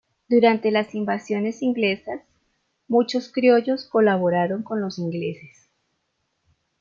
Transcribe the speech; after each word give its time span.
Durante 0.27 0.71
las 0.71 0.95
invasiones 0.95 1.61
inglesas, 1.61 2.21
muchos 2.87 3.31
criollos 3.31 3.87
colaboraron 3.87 4.63
con 4.63 4.81
los 4.81 4.97
ingleses. 4.97 5.69